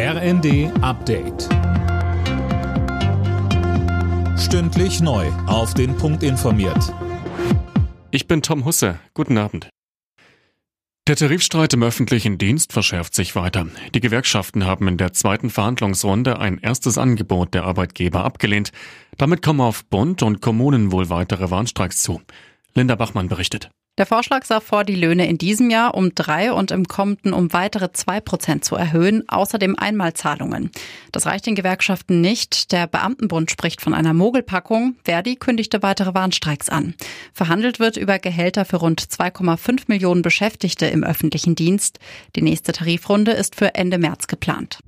[0.00, 1.48] RND Update.
[4.38, 5.26] Stündlich neu.
[5.48, 6.94] Auf den Punkt informiert.
[8.12, 9.00] Ich bin Tom Husse.
[9.12, 9.70] Guten Abend.
[11.08, 13.66] Der Tarifstreit im öffentlichen Dienst verschärft sich weiter.
[13.92, 18.70] Die Gewerkschaften haben in der zweiten Verhandlungsrunde ein erstes Angebot der Arbeitgeber abgelehnt.
[19.16, 22.22] Damit kommen auf Bund und Kommunen wohl weitere Warnstreiks zu.
[22.72, 23.68] Linda Bachmann berichtet.
[23.98, 27.52] Der Vorschlag sah vor, die Löhne in diesem Jahr um drei und im kommenden um
[27.52, 30.70] weitere zwei Prozent zu erhöhen, außerdem Einmalzahlungen.
[31.10, 32.70] Das reicht den Gewerkschaften nicht.
[32.70, 34.94] Der Beamtenbund spricht von einer Mogelpackung.
[35.04, 36.94] Verdi kündigte weitere Warnstreiks an.
[37.32, 41.98] Verhandelt wird über Gehälter für rund 2,5 Millionen Beschäftigte im öffentlichen Dienst.
[42.36, 44.78] Die nächste Tarifrunde ist für Ende März geplant.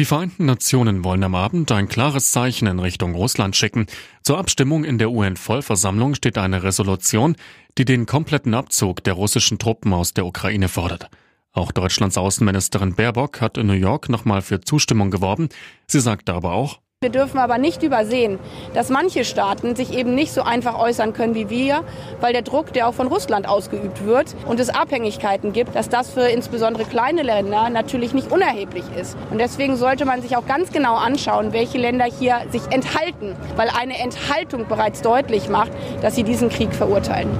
[0.00, 3.84] Die Vereinten Nationen wollen am Abend ein klares Zeichen in Richtung Russland schicken.
[4.22, 7.36] Zur Abstimmung in der UN-Vollversammlung steht eine Resolution,
[7.76, 11.10] die den kompletten Abzug der russischen Truppen aus der Ukraine fordert.
[11.52, 15.50] Auch Deutschlands Außenministerin Baerbock hat in New York nochmal für Zustimmung geworben.
[15.86, 18.38] Sie sagte aber auch, wir dürfen aber nicht übersehen,
[18.74, 21.82] dass manche Staaten sich eben nicht so einfach äußern können wie wir,
[22.20, 26.10] weil der Druck, der auch von Russland ausgeübt wird und es Abhängigkeiten gibt, dass das
[26.10, 29.16] für insbesondere kleine Länder natürlich nicht unerheblich ist.
[29.30, 33.70] Und deswegen sollte man sich auch ganz genau anschauen, welche Länder hier sich enthalten, weil
[33.70, 37.30] eine Enthaltung bereits deutlich macht, dass sie diesen Krieg verurteilen.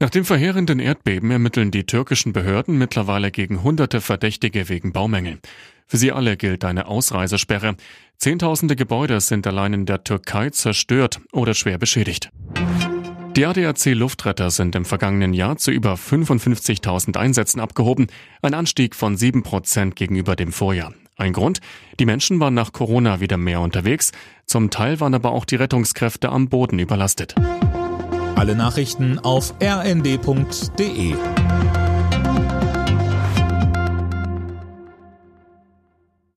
[0.00, 5.40] Nach dem verheerenden Erdbeben ermitteln die türkischen Behörden mittlerweile gegen hunderte Verdächtige wegen Baumängeln.
[5.94, 7.76] Für sie alle gilt eine Ausreisesperre.
[8.18, 12.30] Zehntausende Gebäude sind allein in der Türkei zerstört oder schwer beschädigt.
[13.36, 18.08] Die ADAC Luftretter sind im vergangenen Jahr zu über 55.000 Einsätzen abgehoben,
[18.42, 20.92] ein Anstieg von 7 Prozent gegenüber dem Vorjahr.
[21.16, 21.60] Ein Grund?
[22.00, 24.10] Die Menschen waren nach Corona wieder mehr unterwegs,
[24.46, 27.36] zum Teil waren aber auch die Rettungskräfte am Boden überlastet.
[28.34, 31.14] Alle Nachrichten auf rnd.de